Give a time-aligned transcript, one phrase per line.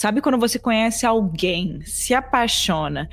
[0.00, 3.06] Sabe quando você conhece alguém, se apaixona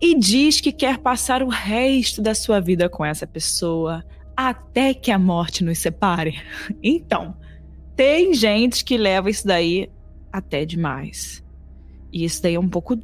[0.00, 4.04] e diz que quer passar o resto da sua vida com essa pessoa
[4.36, 6.42] até que a morte nos separe?
[6.82, 7.36] Então,
[7.94, 9.88] tem gente que leva isso daí
[10.32, 11.44] até demais.
[12.12, 12.96] E isso daí é um pouco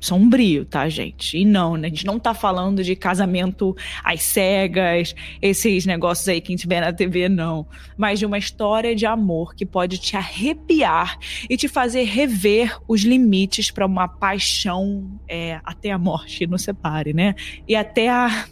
[0.00, 1.38] sombrio, tá, gente?
[1.38, 1.88] E não, né?
[1.88, 6.66] A gente não tá falando de casamento às cegas, esses negócios aí que a gente
[6.66, 7.66] vê na TV, não.
[7.96, 11.18] Mas de uma história de amor que pode te arrepiar
[11.48, 17.12] e te fazer rever os limites para uma paixão é, até a morte nos separe,
[17.12, 17.34] né?
[17.68, 18.46] E até a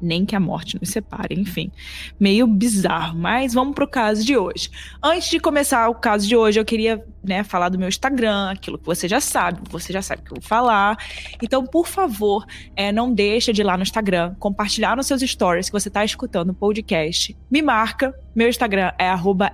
[0.00, 1.70] nem que a morte nos separe, enfim.
[2.18, 4.70] Meio bizarro, mas vamos pro caso de hoje.
[5.02, 8.78] Antes de começar o caso de hoje, eu queria, né, falar do meu Instagram, aquilo
[8.78, 10.96] que você já sabe, você já sabe o que eu vou falar.
[11.42, 15.66] Então, por favor, é, não deixa de ir lá no Instagram, compartilhar nos seus stories
[15.66, 17.36] que você está escutando o podcast.
[17.50, 19.52] Me marca, meu Instagram é arroba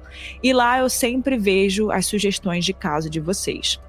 [0.41, 3.79] E lá eu sempre vejo as sugestões de caso de vocês.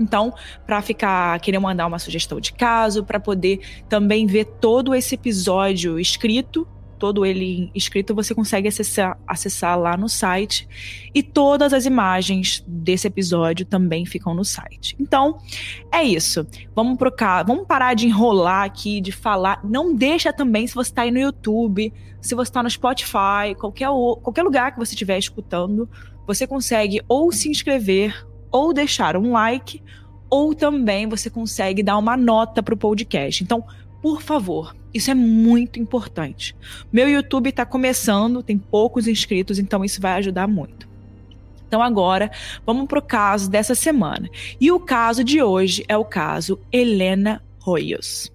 [0.00, 0.32] Então,
[0.66, 6.00] para ficar querer mandar uma sugestão de caso, para poder também ver todo esse episódio
[6.00, 6.66] escrito,
[7.00, 10.68] todo ele escrito, você consegue acessar, acessar lá no site.
[11.14, 14.94] E todas as imagens desse episódio também ficam no site.
[15.00, 15.38] Então,
[15.90, 16.46] é isso.
[16.76, 17.10] Vamos pro
[17.46, 19.60] vamos parar de enrolar aqui, de falar.
[19.64, 23.88] Não deixa também se você está aí no YouTube, se você está no Spotify, qualquer,
[24.22, 25.88] qualquer lugar que você estiver escutando,
[26.26, 29.82] você consegue ou se inscrever, ou deixar um like,
[30.28, 33.42] ou também você consegue dar uma nota para o podcast.
[33.42, 33.64] Então,
[34.02, 36.54] por favor, isso é muito importante.
[36.92, 40.88] Meu YouTube está começando, tem poucos inscritos, então isso vai ajudar muito.
[41.66, 42.30] Então agora,
[42.66, 44.28] vamos para o caso dessa semana.
[44.60, 48.32] E o caso de hoje é o caso Helena Royos.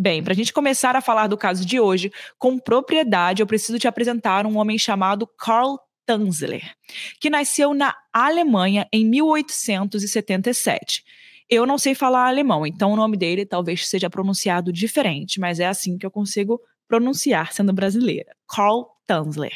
[0.00, 3.80] Bem, para a gente começar a falar do caso de hoje com propriedade, eu preciso
[3.80, 5.76] te apresentar um homem chamado Carl
[6.08, 6.74] Tanzler,
[7.20, 11.04] que nasceu na Alemanha em 1877.
[11.50, 15.66] Eu não sei falar alemão, então o nome dele talvez seja pronunciado diferente, mas é
[15.66, 16.58] assim que eu consigo
[16.88, 18.34] pronunciar sendo brasileira.
[18.48, 19.52] Karl Tanzler.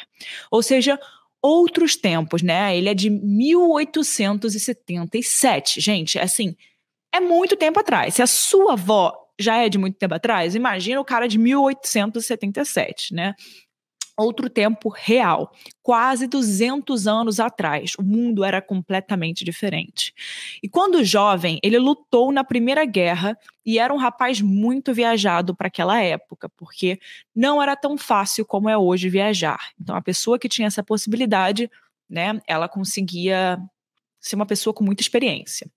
[0.51, 1.01] Ou seja,
[1.41, 2.77] outros tempos, né?
[2.77, 5.81] Ele é de 1877.
[5.81, 6.55] Gente, assim,
[7.15, 8.13] é muito tempo atrás.
[8.15, 13.15] Se a sua avó já é de muito tempo atrás, imagina o cara de 1877,
[13.15, 13.35] né?
[14.17, 15.53] Outro tempo real.
[15.83, 20.15] Quase 200 anos atrás, o mundo era completamente diferente.
[20.63, 25.69] E quando jovem, ele lutou na Primeira Guerra e era um rapaz muito viajado para
[25.69, 26.99] aquela época, porque
[27.35, 29.71] não era tão fácil como é hoje viajar.
[29.81, 31.71] Então, a pessoa que tinha essa possibilidade,
[32.09, 33.59] né, ela conseguia
[34.23, 35.69] ser uma pessoa com muita experiência.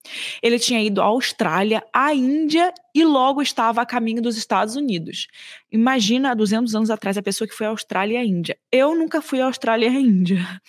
[0.41, 5.28] Ele tinha ido à Austrália, à Índia e logo estava a caminho dos Estados Unidos.
[5.72, 8.57] Imagina, há 200 anos atrás, a pessoa que foi à Austrália e à Índia.
[8.72, 10.61] Eu nunca fui à Austrália e à Índia.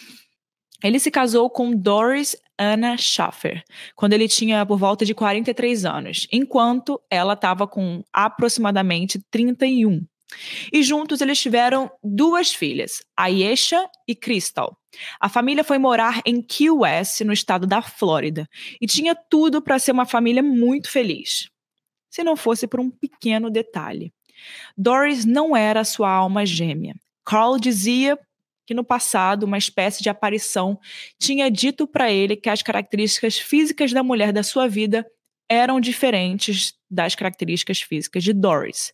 [0.82, 3.62] Ele se casou com Doris Anna Schaffer,
[3.94, 10.06] quando ele tinha por volta de 43 anos, enquanto ela estava com aproximadamente 31.
[10.72, 14.76] E juntos eles tiveram duas filhas, Ayesha e Crystal.
[15.20, 18.48] A família foi morar em Key West, no estado da Flórida,
[18.80, 21.48] e tinha tudo para ser uma família muito feliz.
[22.10, 24.12] Se não fosse por um pequeno detalhe.
[24.76, 26.94] Doris não era sua alma gêmea.
[27.25, 28.19] Carl dizia
[28.66, 30.78] que no passado uma espécie de aparição
[31.19, 35.06] tinha dito para ele que as características físicas da mulher da sua vida
[35.48, 38.92] eram diferentes das características físicas de Doris.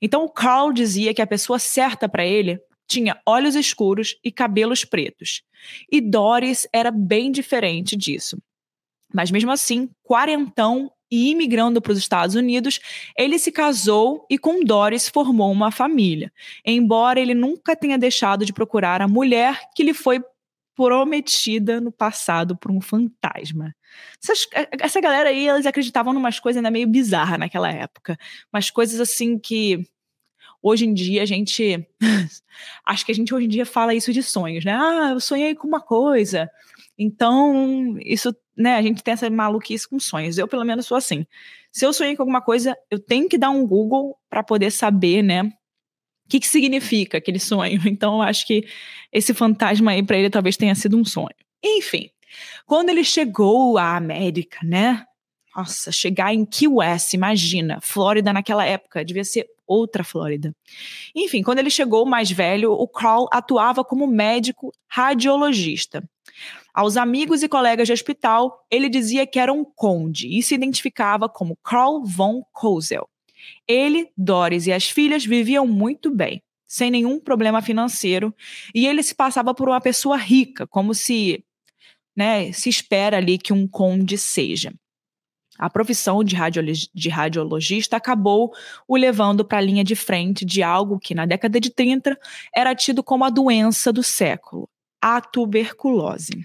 [0.00, 4.84] Então, o Carl dizia que a pessoa certa para ele tinha olhos escuros e cabelos
[4.84, 5.42] pretos.
[5.90, 8.38] E Doris era bem diferente disso.
[9.12, 12.80] Mas mesmo assim, quarentão e imigrando para os Estados Unidos,
[13.16, 16.32] ele se casou e com Doris formou uma família.
[16.64, 20.20] Embora ele nunca tenha deixado de procurar a mulher que lhe foi
[20.74, 23.74] prometida no passado por um fantasma.
[24.22, 24.46] Essas,
[24.80, 28.18] essa galera aí, eles acreditavam em umas coisas ainda meio bizarras naquela época.
[28.52, 29.86] Umas coisas assim que
[30.62, 31.86] hoje em dia a gente.
[32.86, 34.72] acho que a gente hoje em dia fala isso de sonhos, né?
[34.72, 36.50] Ah, eu sonhei com uma coisa.
[36.98, 40.38] Então, isso, né, a gente tem essa maluquice com sonhos.
[40.38, 41.26] Eu, pelo menos, sou assim.
[41.70, 45.22] Se eu sonhei com alguma coisa, eu tenho que dar um Google para poder saber,
[45.22, 45.50] né,
[46.34, 47.80] que, que significa aquele sonho.
[47.94, 48.66] Então, eu acho que
[49.12, 51.34] esse fantasma aí para ele talvez tenha sido um sonho.
[51.62, 52.10] Enfim,
[52.66, 55.04] quando ele chegou à América, né?
[55.56, 60.52] Nossa, chegar em Key West, imagina, Flórida naquela época, devia ser outra Flórida.
[61.14, 66.02] Enfim, quando ele chegou mais velho, o Carl atuava como médico radiologista.
[66.74, 71.28] Aos amigos e colegas de hospital, ele dizia que era um conde e se identificava
[71.28, 73.08] como Carl von Kozel.
[73.66, 78.34] Ele, Doris e as filhas viviam muito bem, sem nenhum problema financeiro,
[78.74, 81.44] e ele se passava por uma pessoa rica, como se,
[82.16, 84.72] né, se espera ali que um conde seja.
[85.58, 86.36] A profissão de,
[86.92, 88.52] de radiologista acabou
[88.88, 92.18] o levando para a linha de frente de algo que, na década de 30,
[92.54, 94.68] era tido como a doença do século,
[95.00, 96.44] a tuberculose.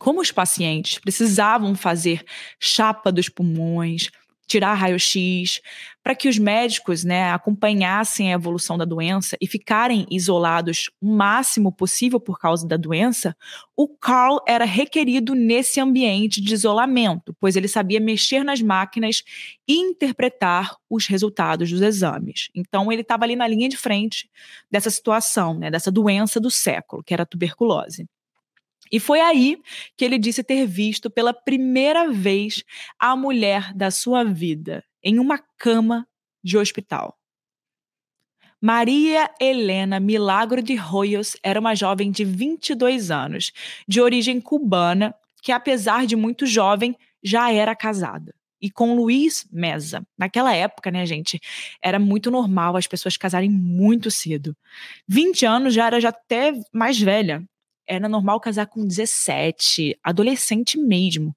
[0.00, 2.24] Como os pacientes precisavam fazer
[2.58, 4.10] chapa dos pulmões,
[4.52, 5.62] tirar raio-x,
[6.02, 11.72] para que os médicos né, acompanhassem a evolução da doença e ficarem isolados o máximo
[11.72, 13.34] possível por causa da doença,
[13.74, 19.22] o Carl era requerido nesse ambiente de isolamento, pois ele sabia mexer nas máquinas
[19.66, 22.50] e interpretar os resultados dos exames.
[22.54, 24.28] Então ele estava ali na linha de frente
[24.70, 28.06] dessa situação, né, dessa doença do século, que era a tuberculose.
[28.92, 29.58] E foi aí
[29.96, 32.62] que ele disse ter visto pela primeira vez
[32.98, 36.06] a mulher da sua vida em uma cama
[36.44, 37.18] de hospital.
[38.60, 43.50] Maria Helena Milagro de Royos era uma jovem de 22 anos,
[43.88, 48.32] de origem cubana, que apesar de muito jovem, já era casada.
[48.60, 50.06] E com Luiz Mesa.
[50.16, 51.40] Naquela época, né, gente,
[51.82, 54.56] era muito normal as pessoas casarem muito cedo.
[55.08, 57.42] 20 anos já era já até mais velha
[57.86, 61.34] era normal casar com 17, adolescente mesmo.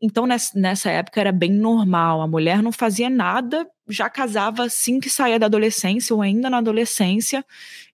[0.00, 2.20] Então, nessa época era bem normal.
[2.20, 6.58] A mulher não fazia nada, já casava assim que saía da adolescência ou ainda na
[6.58, 7.44] adolescência.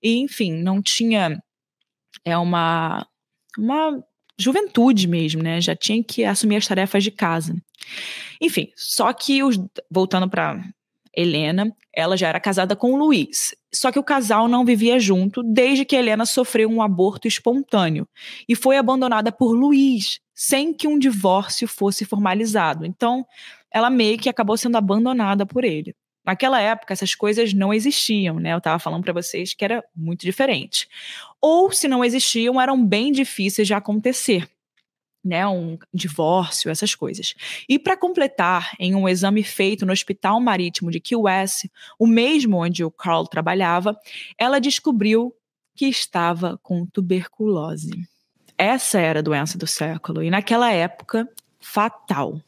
[0.02, 1.40] E, enfim, não tinha
[2.24, 3.06] é uma,
[3.56, 4.02] uma
[4.38, 5.60] juventude mesmo, né?
[5.60, 7.54] Já tinha que assumir as tarefas de casa.
[8.40, 9.58] Enfim, só que os,
[9.90, 10.64] voltando para
[11.16, 13.54] Helena, ela já era casada com Luiz.
[13.72, 18.08] Só que o casal não vivia junto desde que Helena sofreu um aborto espontâneo
[18.48, 22.86] e foi abandonada por Luiz, sem que um divórcio fosse formalizado.
[22.86, 23.26] Então,
[23.70, 25.94] ela meio que acabou sendo abandonada por ele.
[26.24, 28.52] Naquela época, essas coisas não existiam, né?
[28.52, 30.86] Eu estava falando para vocês que era muito diferente.
[31.40, 34.46] Ou, se não existiam, eram bem difíceis de acontecer
[35.24, 37.34] né, um divórcio, essas coisas.
[37.68, 41.66] E para completar, em um exame feito no Hospital Marítimo de Key West,
[41.98, 43.96] o mesmo onde o Carl trabalhava,
[44.38, 45.34] ela descobriu
[45.74, 47.90] que estava com tuberculose.
[48.56, 51.28] Essa era a doença do século e naquela época
[51.58, 52.40] fatal.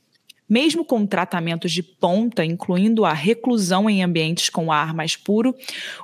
[0.48, 5.54] Mesmo com tratamentos de ponta, incluindo a reclusão em ambientes com ar mais puro,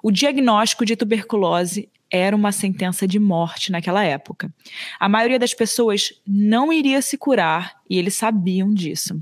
[0.02, 4.52] o diagnóstico de tuberculose era uma sentença de morte naquela época.
[4.98, 9.20] A maioria das pessoas não iria se curar e eles sabiam disso.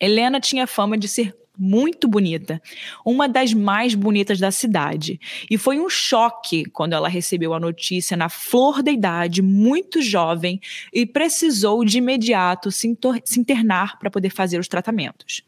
[0.00, 2.60] Helena tinha fama de ser muito bonita,
[3.04, 5.20] uma das mais bonitas da cidade.
[5.50, 10.58] E foi um choque quando ela recebeu a notícia na flor da idade, muito jovem,
[10.90, 12.88] e precisou de imediato se,
[13.36, 15.42] internar para poder fazer os tratamentos.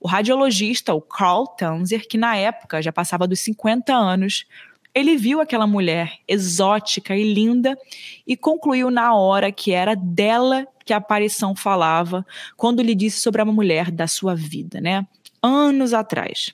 [0.00, 4.46] O radiologista, o Carl Tanzer, que na época já passava dos 50 anos,
[4.94, 7.78] ele viu aquela mulher exótica e linda
[8.26, 12.26] e concluiu na hora que era dela que a aparição falava
[12.56, 15.06] quando lhe disse sobre a mulher da sua vida, né?
[15.42, 16.52] Anos atrás.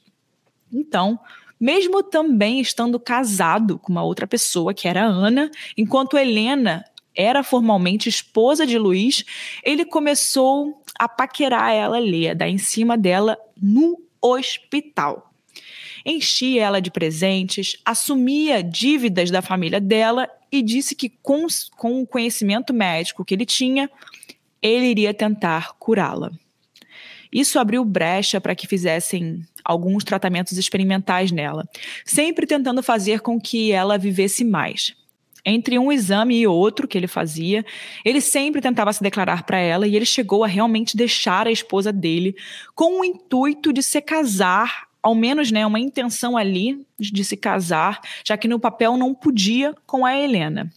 [0.73, 1.19] Então,
[1.59, 6.85] mesmo também estando casado com uma outra pessoa, que era Ana, enquanto Helena
[7.15, 9.25] era formalmente esposa de Luiz,
[9.65, 15.26] ele começou a paquerar ela ali, a dar em cima dela no hospital
[16.07, 21.45] enchia ela de presentes, assumia dívidas da família dela e disse que, com,
[21.77, 23.91] com o conhecimento médico que ele tinha,
[24.63, 26.31] ele iria tentar curá-la.
[27.33, 31.69] Isso abriu brecha para que fizessem alguns tratamentos experimentais nela,
[32.05, 34.95] sempre tentando fazer com que ela vivesse mais.
[35.45, 37.65] Entre um exame e outro que ele fazia,
[38.05, 41.93] ele sempre tentava se declarar para ela e ele chegou a realmente deixar a esposa
[41.93, 42.37] dele
[42.75, 48.01] com o intuito de se casar ao menos né, uma intenção ali de se casar,
[48.25, 50.69] já que no papel não podia com a Helena.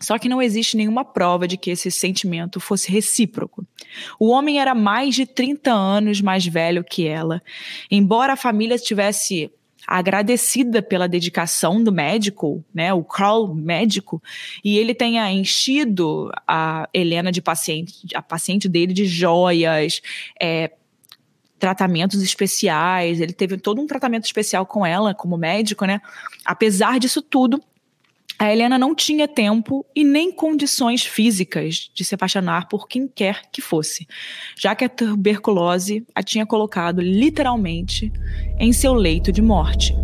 [0.00, 3.64] Só que não existe nenhuma prova de que esse sentimento fosse recíproco.
[4.18, 7.40] O homem era mais de 30 anos mais velho que ela.
[7.88, 9.48] Embora a família estivesse
[9.86, 14.20] agradecida pela dedicação do médico, né, o Carl médico,
[14.64, 20.02] e ele tenha enchido a Helena de paciente, a paciente dele de joias,
[20.42, 20.72] é,
[21.58, 26.00] tratamentos especiais, ele teve todo um tratamento especial com ela como médico, né?
[26.44, 27.60] Apesar disso tudo,
[28.38, 33.44] A Helena não tinha tempo e nem condições físicas de se apaixonar por quem quer
[33.50, 34.06] que fosse,
[34.54, 38.12] já que a tuberculose a tinha colocado literalmente
[38.58, 39.94] em seu leito de morte.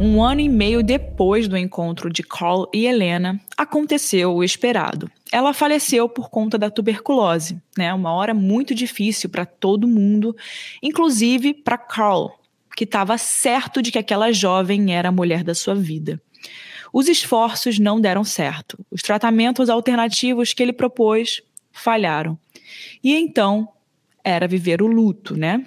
[0.00, 5.10] Um ano e meio depois do encontro de Carl e Helena, aconteceu o esperado.
[5.32, 7.92] Ela faleceu por conta da tuberculose, né?
[7.92, 10.36] Uma hora muito difícil para todo mundo,
[10.82, 12.30] inclusive para Carl,
[12.76, 16.20] que estava certo de que aquela jovem era a mulher da sua vida.
[16.92, 18.78] Os esforços não deram certo.
[18.90, 21.42] Os tratamentos alternativos que ele propôs
[21.72, 22.38] falharam.
[23.02, 23.68] E então
[24.22, 25.66] era viver o luto, né?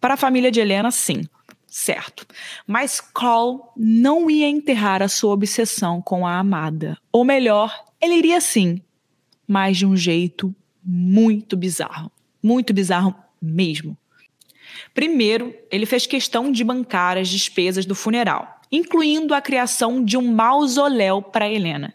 [0.00, 1.22] Para a família de Helena, sim
[1.76, 2.26] certo.
[2.66, 6.96] Mas Carl não ia enterrar a sua obsessão com a amada.
[7.12, 8.80] Ou melhor, ele iria sim,
[9.46, 12.10] mas de um jeito muito bizarro.
[12.42, 13.96] Muito bizarro mesmo.
[14.94, 20.32] Primeiro, ele fez questão de bancar as despesas do funeral incluindo a criação de um
[20.34, 21.94] mausoléu para Helena.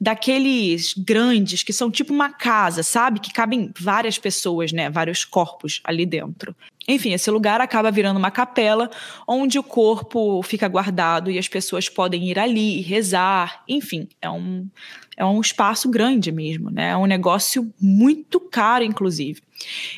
[0.00, 3.20] Daqueles grandes que são tipo uma casa, sabe?
[3.20, 4.88] Que cabem várias pessoas, né?
[4.90, 6.54] Vários corpos ali dentro.
[6.86, 8.90] Enfim, esse lugar acaba virando uma capela
[9.26, 13.62] onde o corpo fica guardado e as pessoas podem ir ali rezar.
[13.68, 14.68] Enfim, é um,
[15.16, 16.90] é um espaço grande mesmo, né?
[16.90, 19.40] É um negócio muito caro, inclusive.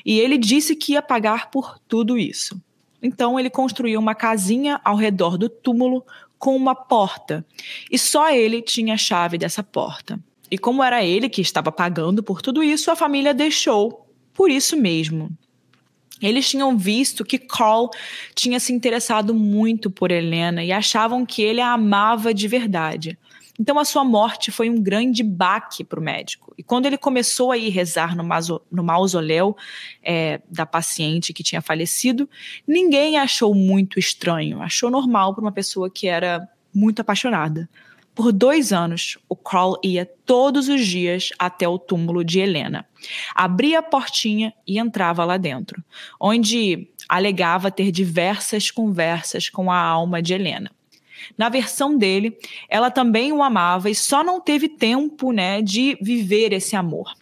[0.05, 2.61] E ele disse que ia pagar por tudo isso.
[3.03, 6.05] Então ele construiu uma casinha ao redor do túmulo
[6.39, 7.45] com uma porta.
[7.91, 10.19] E só ele tinha a chave dessa porta.
[10.51, 14.77] E como era ele que estava pagando por tudo isso, a família deixou por isso
[14.77, 15.31] mesmo.
[16.29, 17.91] Eles tinham visto que Carl
[18.35, 23.19] tinha se interessado muito por Helena e achavam que ele a amava de verdade.
[23.59, 26.53] Então a sua morte foi um grande baque para o médico.
[26.59, 28.25] E quando ele começou a ir rezar no,
[28.71, 29.57] no mausoléu
[30.03, 32.29] é, da paciente que tinha falecido,
[32.67, 37.69] ninguém achou muito estranho, achou normal para uma pessoa que era muito apaixonada.
[38.15, 42.87] Por dois anos, o Carl ia todos os dias até o túmulo de Helena.
[43.35, 45.83] Abria a portinha e entrava lá dentro,
[46.21, 50.71] onde alegava ter diversas conversas com a alma de Helena.
[51.37, 56.53] Na versão dele, ela também o amava e só não teve tempo né, de viver
[56.53, 57.13] esse amor.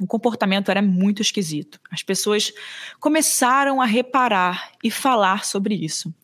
[0.00, 1.80] O comportamento era muito esquisito.
[1.90, 2.52] As pessoas
[3.00, 6.14] começaram a reparar e falar sobre isso.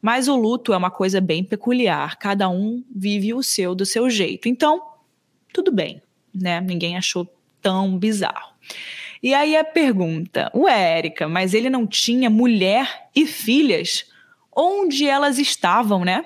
[0.00, 4.08] Mas o luto é uma coisa bem peculiar, cada um vive o seu do seu
[4.08, 4.48] jeito.
[4.48, 4.82] Então,
[5.52, 6.00] tudo bem,
[6.34, 6.60] né?
[6.60, 7.28] Ninguém achou
[7.60, 8.50] tão bizarro.
[9.22, 14.06] E aí a pergunta: ué, Érica, mas ele não tinha mulher e filhas?
[14.54, 16.24] Onde elas estavam, né?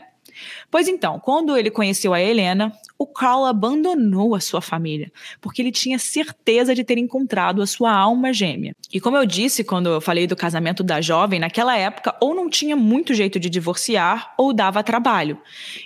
[0.70, 5.10] Pois então, quando ele conheceu a Helena, o Carl abandonou a sua família,
[5.40, 8.74] porque ele tinha certeza de ter encontrado a sua alma gêmea.
[8.92, 12.48] E como eu disse quando eu falei do casamento da jovem, naquela época ou não
[12.48, 15.38] tinha muito jeito de divorciar ou dava trabalho.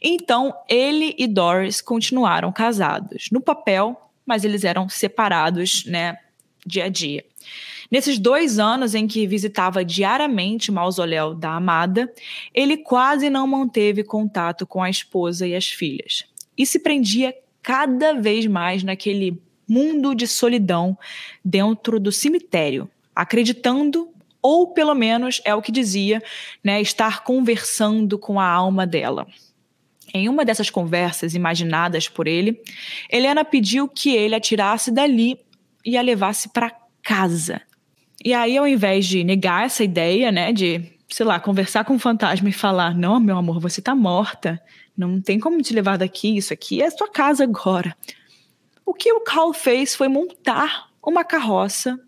[0.02, 3.96] Então, ele e Doris continuaram casados, no papel,
[4.26, 6.18] mas eles eram separados, né,
[6.66, 7.24] dia a dia.
[7.90, 12.12] Nesses dois anos em que visitava diariamente o mausoléu da amada,
[12.52, 16.27] ele quase não manteve contato com a esposa e as filhas.
[16.58, 20.98] E se prendia cada vez mais naquele mundo de solidão
[21.44, 24.08] dentro do cemitério, acreditando,
[24.42, 26.22] ou pelo menos é o que dizia,
[26.64, 29.26] né, estar conversando com a alma dela.
[30.14, 32.60] Em uma dessas conversas imaginadas por ele,
[33.10, 35.38] Helena pediu que ele a tirasse dali
[35.84, 37.60] e a levasse para casa.
[38.24, 41.98] E aí, ao invés de negar essa ideia, né, de, sei lá, conversar com o
[41.98, 44.60] fantasma e falar: não, meu amor, você tá morta,
[44.98, 47.96] não tem como te levar daqui, isso aqui é a sua casa agora.
[48.84, 51.98] O que o Carl fez foi montar uma carroça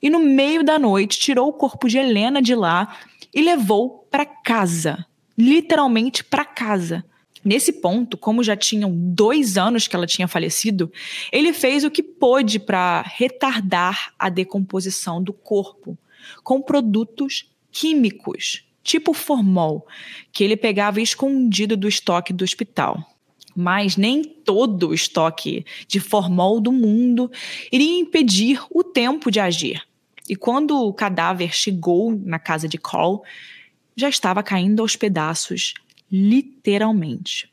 [0.00, 2.96] e, no meio da noite, tirou o corpo de Helena de lá
[3.34, 5.06] e levou para casa
[5.38, 7.04] literalmente para casa.
[7.44, 10.92] Nesse ponto, como já tinham dois anos que ela tinha falecido,
[11.30, 15.96] ele fez o que pôde para retardar a decomposição do corpo
[16.42, 19.86] com produtos químicos, tipo formol,
[20.32, 23.04] que ele pegava escondido do estoque do hospital.
[23.54, 27.30] Mas nem todo o estoque de formol do mundo
[27.70, 29.82] iria impedir o tempo de agir.
[30.26, 33.20] E quando o cadáver chegou na casa de Cole,
[33.94, 35.74] já estava caindo aos pedaços
[36.10, 37.50] literalmente.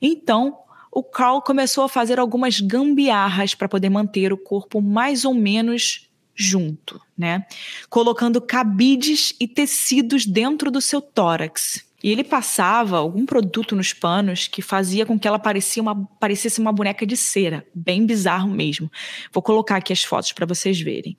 [0.00, 0.56] Então,
[0.92, 6.09] o Carl começou a fazer algumas gambiarras para poder manter o corpo mais ou menos
[6.34, 7.44] junto, né?
[7.88, 11.84] Colocando cabides e tecidos dentro do seu tórax.
[12.02, 16.58] E ele passava algum produto nos panos que fazia com que ela parecia uma, parecesse
[16.58, 18.90] uma boneca de cera, bem bizarro mesmo.
[19.30, 21.16] Vou colocar aqui as fotos para vocês verem.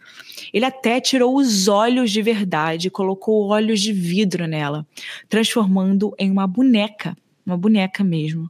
[0.52, 4.86] Ele até tirou os olhos de verdade colocou olhos de vidro nela,
[5.30, 7.16] transformando em uma boneca
[7.46, 8.50] uma boneca mesmo.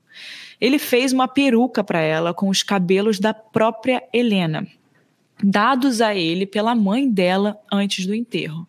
[0.60, 4.68] Ele fez uma peruca para ela com os cabelos da própria Helena,
[5.43, 8.67] dados a ele pela mãe dela antes do enterro.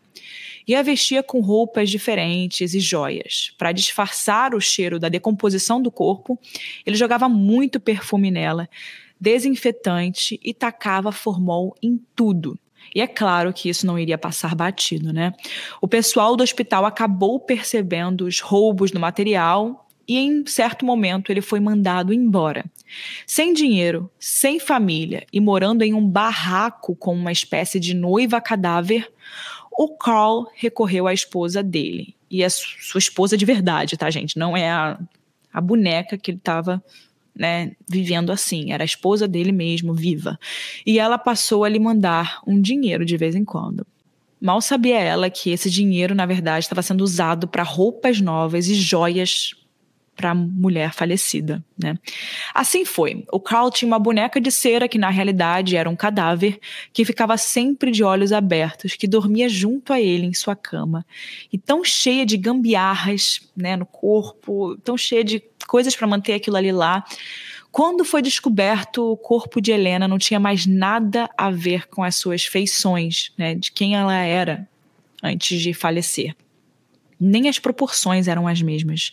[0.66, 3.52] E a vestia com roupas diferentes e joias.
[3.58, 6.38] Para disfarçar o cheiro da decomposição do corpo,
[6.86, 8.68] ele jogava muito perfume nela,
[9.20, 12.58] desinfetante e tacava formol em tudo.
[12.94, 15.32] E é claro que isso não iria passar batido, né?
[15.80, 21.40] O pessoal do hospital acabou percebendo os roubos no material e em certo momento ele
[21.40, 22.64] foi mandado embora.
[23.26, 29.10] Sem dinheiro, sem família e morando em um barraco com uma espécie de noiva cadáver,
[29.70, 32.14] o Carl recorreu à esposa dele.
[32.30, 34.38] E a sua esposa de verdade, tá, gente?
[34.38, 34.98] Não é a,
[35.52, 36.82] a boneca que ele estava
[37.34, 38.72] né, vivendo assim.
[38.72, 40.38] Era a esposa dele mesmo, viva.
[40.86, 43.86] E ela passou a lhe mandar um dinheiro de vez em quando.
[44.40, 48.74] Mal sabia ela que esse dinheiro, na verdade, estava sendo usado para roupas novas e
[48.74, 49.54] joias
[50.22, 51.98] para a mulher falecida, né?
[52.54, 53.24] Assim foi.
[53.32, 56.60] O Carl tinha uma boneca de cera que na realidade era um cadáver
[56.92, 61.04] que ficava sempre de olhos abertos, que dormia junto a ele em sua cama,
[61.52, 66.56] e tão cheia de gambiarras, né, no corpo, tão cheia de coisas para manter aquilo
[66.56, 67.04] ali lá.
[67.72, 72.14] Quando foi descoberto, o corpo de Helena não tinha mais nada a ver com as
[72.14, 74.68] suas feições, né, de quem ela era
[75.20, 76.36] antes de falecer.
[77.18, 79.12] Nem as proporções eram as mesmas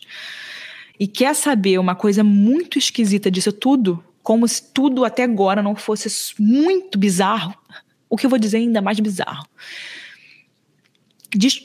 [0.99, 5.75] e quer saber uma coisa muito esquisita disso tudo, como se tudo até agora não
[5.75, 7.55] fosse muito bizarro,
[8.09, 9.47] o que eu vou dizer é ainda mais bizarro.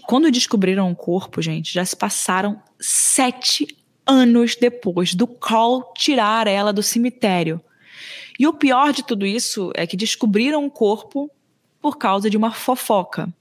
[0.06, 3.66] Quando descobriram o corpo, gente, já se passaram sete
[4.06, 7.60] anos depois do Carl tirar ela do cemitério.
[8.38, 11.30] E o pior de tudo isso é que descobriram o corpo
[11.80, 13.32] por causa de uma fofoca.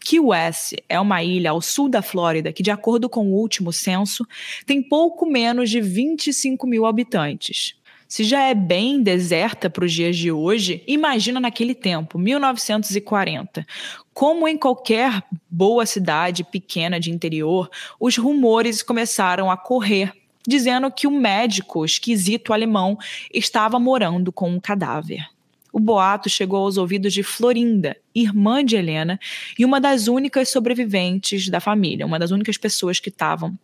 [0.00, 3.72] Key West é uma ilha ao sul da Flórida que, de acordo com o último
[3.72, 4.26] censo,
[4.66, 7.74] tem pouco menos de 25 mil habitantes.
[8.06, 13.66] Se já é bem deserta para os dias de hoje, imagina naquele tempo, 1940.
[14.12, 17.68] Como em qualquer boa cidade pequena de interior,
[17.98, 20.12] os rumores começaram a correr,
[20.46, 22.96] dizendo que o médico esquisito alemão
[23.32, 25.33] estava morando com um cadáver
[25.74, 29.18] o boato chegou aos ouvidos de Florinda, irmã de Helena,
[29.58, 33.58] e uma das únicas sobreviventes da família, uma das únicas pessoas que estavam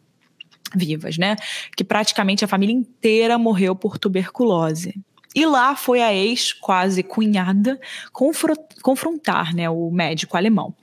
[0.75, 1.37] vivas, né?
[1.77, 4.93] Que praticamente a família inteira morreu por tuberculose.
[5.37, 7.81] E lá foi a ex, quase cunhada,
[8.83, 10.75] confrontar né, o médico alemão.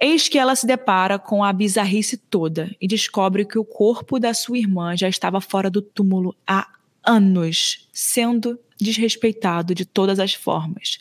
[0.00, 4.32] Eis que ela se depara com a bizarrice toda e descobre que o corpo da
[4.32, 6.77] sua irmã já estava fora do túmulo há
[7.08, 10.98] anos, sendo desrespeitado de todas as formas.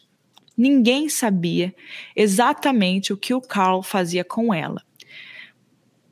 [0.57, 1.75] Ninguém sabia
[2.15, 4.81] exatamente o que o Carl fazia com ela.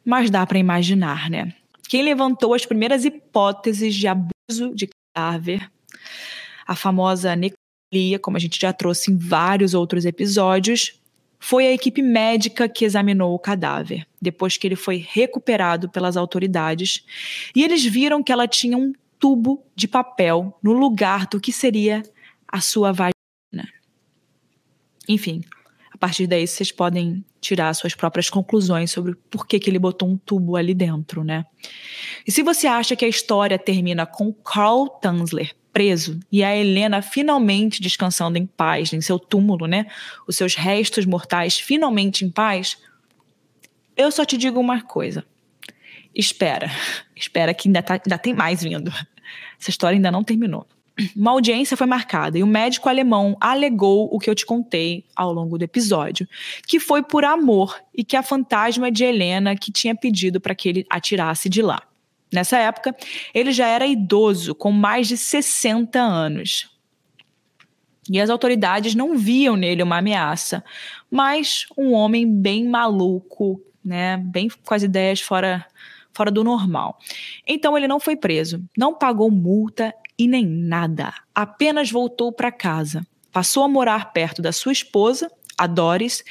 [0.04, 1.54] Mas dá para imaginar, né?
[1.88, 5.72] Quem levantou as primeiras hipóteses de abuso de cadáver,
[6.68, 11.00] a famosa necrofilia, como a gente já trouxe em vários outros episódios,
[11.40, 17.06] foi a equipe médica que examinou o cadáver, depois que ele foi recuperado pelas autoridades,
[17.56, 22.04] e eles viram que ela tinha um tubo de papel no lugar do que seria
[22.48, 23.14] a sua vagina.
[25.08, 25.42] Enfim,
[25.92, 30.10] a partir daí vocês podem tirar suas próprias conclusões sobre por que, que ele botou
[30.10, 31.46] um tubo ali dentro, né?
[32.26, 37.02] E se você acha que a história termina com Carl Tanzler preso e a Helena
[37.02, 39.88] finalmente descansando em paz em seu túmulo, né?
[40.28, 42.78] Os seus restos mortais finalmente em paz,
[43.96, 45.26] eu só te digo uma coisa
[46.14, 46.70] espera,
[47.16, 48.92] espera que ainda, tá, ainda tem mais vindo.
[49.60, 50.68] Essa história ainda não terminou.
[51.16, 55.34] Uma audiência foi marcada e o médico alemão alegou o que eu te contei ao
[55.34, 56.28] longo do episódio,
[56.66, 60.70] que foi por amor e que a fantasma de Helena que tinha pedido para que
[60.70, 61.82] ele atirasse de lá.
[62.32, 62.96] Nessa época,
[63.34, 66.70] ele já era idoso, com mais de 60 anos.
[68.10, 70.64] E as autoridades não viam nele uma ameaça,
[71.10, 75.66] mas um homem bem maluco, né, bem com as ideias fora
[76.16, 76.98] fora do normal.
[77.46, 81.14] Então ele não foi preso, não pagou multa e nem nada.
[81.34, 83.06] Apenas voltou para casa.
[83.34, 86.24] Passou a morar perto da sua esposa, a Doris,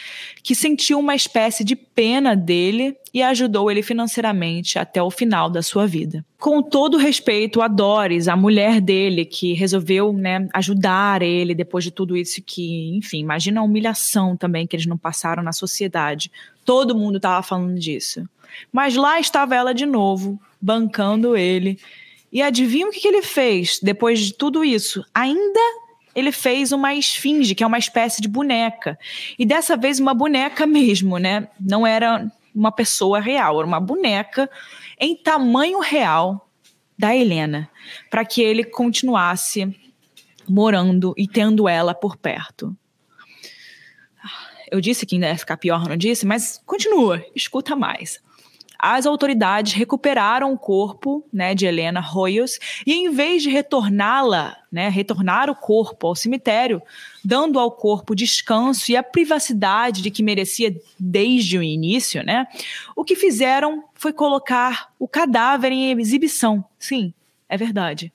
[0.43, 5.63] que sentiu uma espécie de pena dele e ajudou ele financeiramente até o final da
[5.63, 6.25] sua vida.
[6.39, 11.91] Com todo respeito a Doris, a mulher dele, que resolveu né, ajudar ele depois de
[11.91, 16.31] tudo isso que, enfim, imagina a humilhação também que eles não passaram na sociedade.
[16.65, 18.29] Todo mundo estava falando disso.
[18.73, 21.79] Mas lá estava ela de novo, bancando ele.
[22.33, 25.05] E adivinha o que, que ele fez depois de tudo isso?
[25.15, 25.84] Ainda
[26.15, 28.99] ele fez uma esfinge, que é uma espécie de boneca.
[29.39, 31.49] E dessa vez uma boneca mesmo, né?
[31.61, 34.49] Não era uma pessoa real, era uma boneca
[34.99, 36.49] em tamanho real
[36.97, 37.69] da Helena,
[38.09, 39.75] para que ele continuasse
[40.49, 42.77] morando e tendo ela por perto.
[44.71, 46.25] Eu disse que ainda ia ficar pior, não disse?
[46.25, 48.23] Mas continua, escuta mais
[48.87, 54.91] as autoridades recuperaram o corpo né, de Helena Royos e, em vez de retorná-la, né,
[54.91, 56.83] retornar o corpo ao cemitério,
[57.25, 62.47] dando ao corpo descanso e a privacidade de que merecia desde o início, né,
[62.95, 66.63] o que fizeram foi colocar o cadáver em exibição.
[66.79, 67.15] Sim,
[67.49, 68.13] é verdade.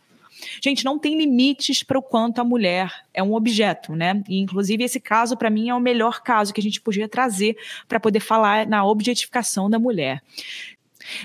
[0.64, 4.24] Gente, não tem limites para o quanto a mulher é um objeto, né?
[4.28, 7.58] E, inclusive, esse caso, para mim, é o melhor caso que a gente podia trazer
[7.88, 10.22] para poder falar na objetificação da mulher.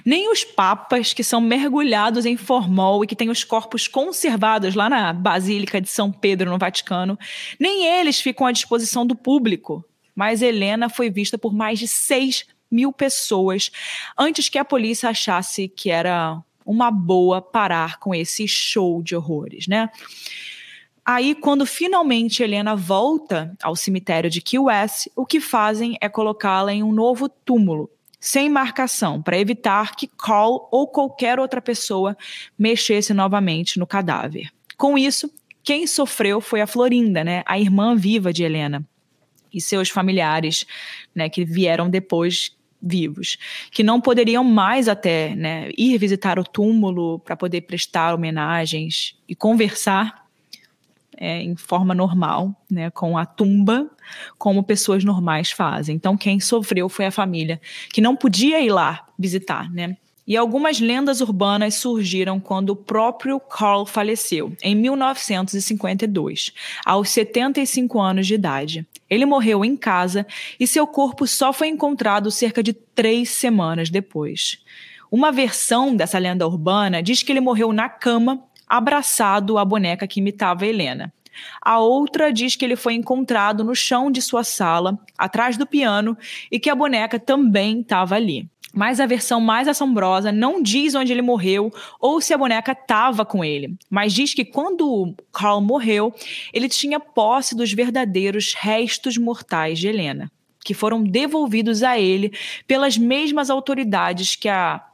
[0.05, 4.88] Nem os papas, que são mergulhados em formol e que têm os corpos conservados lá
[4.88, 7.18] na Basílica de São Pedro, no Vaticano,
[7.59, 9.85] nem eles ficam à disposição do público.
[10.14, 13.70] Mas Helena foi vista por mais de 6 mil pessoas
[14.18, 19.66] antes que a polícia achasse que era uma boa parar com esse show de horrores,
[19.66, 19.90] né?
[21.05, 26.72] Aí, quando finalmente Helena volta ao cemitério de Key West, o que fazem é colocá-la
[26.72, 32.16] em um novo túmulo, sem marcação, para evitar que Cole ou qualquer outra pessoa
[32.59, 34.50] mexesse novamente no cadáver.
[34.79, 35.31] Com isso,
[35.62, 38.83] quem sofreu foi a Florinda, né, a irmã viva de Helena,
[39.53, 40.64] e seus familiares,
[41.14, 43.38] né, que vieram depois vivos,
[43.70, 49.35] que não poderiam mais até né, ir visitar o túmulo para poder prestar homenagens e
[49.35, 50.25] conversar
[51.16, 53.88] é, em forma normal, né, com a tumba,
[54.37, 55.97] como pessoas normais fazem.
[55.97, 57.61] Então, quem sofreu foi a família,
[57.92, 59.97] que não podia ir lá visitar, né?
[60.27, 66.51] E algumas lendas urbanas surgiram quando o próprio Carl faleceu, em 1952,
[66.85, 68.87] aos 75 anos de idade.
[69.14, 70.27] Ele morreu em casa
[70.59, 74.59] e seu corpo só foi encontrado cerca de três semanas depois.
[75.11, 80.20] Uma versão dessa lenda urbana diz que ele morreu na cama, abraçado à boneca que
[80.20, 81.12] imitava Helena.
[81.61, 86.16] A outra diz que ele foi encontrado no chão de sua sala, atrás do piano,
[86.50, 88.48] e que a boneca também estava ali.
[88.74, 93.24] Mas a versão mais assombrosa não diz onde ele morreu ou se a boneca estava
[93.24, 96.12] com ele, mas diz que quando Carl morreu,
[96.52, 100.30] ele tinha posse dos verdadeiros restos mortais de Helena,
[100.64, 102.32] que foram devolvidos a ele
[102.66, 104.84] pelas mesmas autoridades que a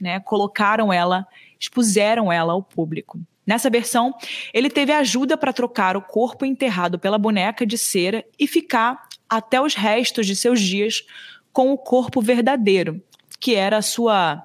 [0.00, 1.26] né, colocaram ela,
[1.60, 3.20] expuseram ela ao público.
[3.46, 4.14] Nessa versão,
[4.52, 9.60] ele teve ajuda para trocar o corpo enterrado pela boneca de cera e ficar até
[9.60, 11.04] os restos de seus dias
[11.50, 13.02] com o corpo verdadeiro,
[13.40, 14.42] que era a sua,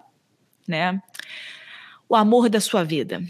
[0.68, 1.02] né,
[2.08, 3.22] o amor da sua vida.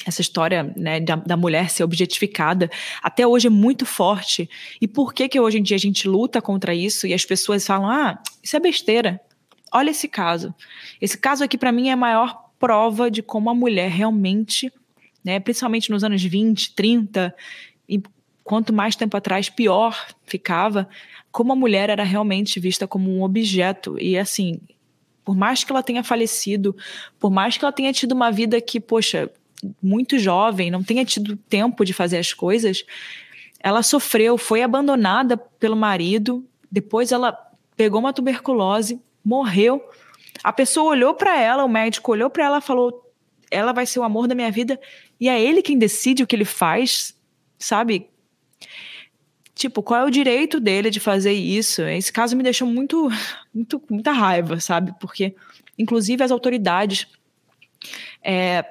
[0.05, 2.71] essa história né, da, da, mulher ser objetificada
[3.03, 4.49] até hoje é muito forte.
[4.81, 7.67] E por que que hoje em dia a gente luta contra isso e as pessoas
[7.67, 9.21] falam, ah, isso é besteira.
[9.73, 10.55] Olha esse caso.
[11.01, 14.73] Esse caso aqui para mim é a maior prova de como a mulher realmente,
[15.25, 17.35] né, principalmente nos anos 20, 30,
[17.89, 18.03] e
[18.45, 20.89] quanto mais tempo atrás, pior ficava,
[21.33, 23.97] como a mulher era realmente vista como um objeto.
[24.01, 24.61] E assim,
[25.25, 26.75] por mais que ela tenha falecido,
[27.19, 29.29] por mais que ela tenha tido uma vida que, poxa,
[29.83, 32.85] muito jovem, não tenha tido tempo de fazer as coisas,
[33.61, 37.37] ela sofreu, foi abandonada pelo marido, depois ela
[37.77, 39.83] pegou uma tuberculose, morreu.
[40.43, 43.11] A pessoa olhou para ela, o médico olhou para ela, falou:
[43.51, 44.79] "Ela vai ser o amor da minha vida",
[45.21, 47.17] e é ele quem decide o que ele faz,
[47.59, 48.09] sabe?
[49.55, 51.83] Tipo, qual é o direito dele de fazer isso?
[51.83, 53.09] Esse caso me deixou muito,
[53.55, 54.95] muito muita raiva, sabe?
[55.01, 55.35] Porque,
[55.79, 57.09] inclusive, as autoridades
[58.23, 58.65] é,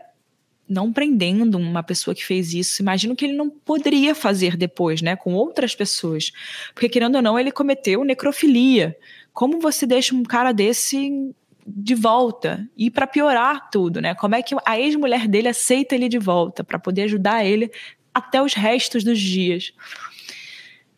[0.67, 5.15] não prendendo uma pessoa que fez isso, imagino que ele não poderia fazer depois, né,
[5.15, 6.31] com outras pessoas.
[6.73, 8.97] Porque, querendo ou não, ele cometeu necrofilia.
[9.33, 11.33] Como você deixa um cara desse
[11.65, 12.67] de volta?
[12.77, 14.13] E para piorar tudo, né?
[14.15, 17.71] Como é que a ex-mulher dele aceita ele de volta para poder ajudar ele
[18.13, 19.73] até os restos dos dias?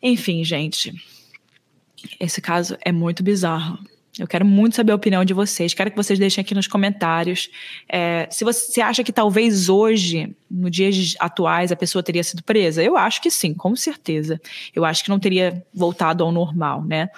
[0.02, 0.94] Enfim, gente.
[2.20, 3.78] Esse caso é muito bizarro.
[4.18, 5.72] Eu quero muito saber a opinião de vocês.
[5.72, 7.48] Quero que vocês deixem aqui nos comentários.
[7.88, 12.82] É, se você acha que talvez hoje, no dias atuais, a pessoa teria sido presa,
[12.82, 14.40] eu acho que sim, com certeza.
[14.74, 17.08] Eu acho que não teria voltado ao normal, né?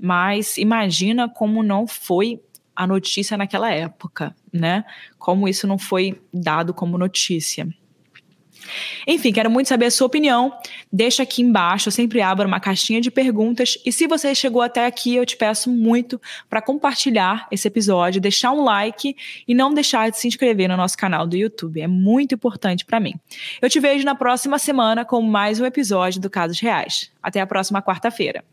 [0.00, 2.40] Mas imagina como não foi
[2.74, 4.84] a notícia naquela época, né?
[5.18, 7.68] Como isso não foi dado como notícia.
[9.06, 10.52] Enfim, quero muito saber a sua opinião.
[10.92, 13.78] Deixa aqui embaixo, eu sempre abro uma caixinha de perguntas.
[13.84, 18.52] E se você chegou até aqui, eu te peço muito para compartilhar esse episódio, deixar
[18.52, 21.80] um like e não deixar de se inscrever no nosso canal do YouTube.
[21.80, 23.14] É muito importante para mim.
[23.60, 27.10] Eu te vejo na próxima semana com mais um episódio do Casos Reais.
[27.22, 28.44] Até a próxima quarta-feira.